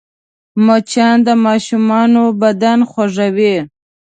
مچان 0.65 1.17
د 1.27 1.29
ماشومانو 1.45 2.23
بدن 2.41 2.79
خوږوي 2.89 3.55